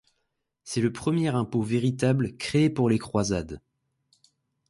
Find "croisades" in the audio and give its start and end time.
2.97-3.61